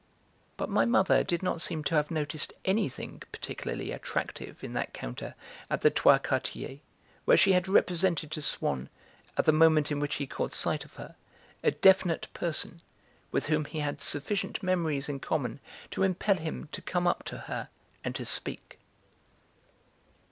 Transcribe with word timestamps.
But 0.57 0.71
my 0.71 0.83
mother 0.83 1.23
did 1.23 1.43
not 1.43 1.61
seem 1.61 1.83
to 1.83 1.93
have 1.93 2.09
noticed 2.09 2.53
anything 2.65 3.21
particularly 3.31 3.91
attractive 3.91 4.63
in 4.63 4.73
that 4.73 4.95
counter 4.95 5.35
at 5.69 5.83
the 5.83 5.91
Trois 5.91 6.17
Quartiers 6.17 6.79
where 7.25 7.37
she 7.37 7.51
had 7.53 7.67
represented 7.67 8.31
to 8.31 8.41
Swann, 8.41 8.89
at 9.37 9.45
the 9.45 9.51
moment 9.51 9.91
in 9.91 9.99
which 9.99 10.15
he 10.15 10.25
caught 10.25 10.55
sight 10.55 10.83
of 10.85 10.95
her, 10.95 11.13
a 11.61 11.69
definite 11.69 12.29
person 12.33 12.81
with 13.31 13.45
whom 13.45 13.65
he 13.65 13.81
had 13.81 14.01
sufficient 14.01 14.63
memories 14.63 15.07
in 15.07 15.19
common 15.19 15.59
to 15.91 16.01
impel 16.01 16.37
him 16.37 16.67
to 16.71 16.81
come 16.81 17.05
up 17.05 17.21
to 17.25 17.37
her 17.37 17.69
and 18.03 18.15
to 18.15 18.25
speak. 18.25 18.79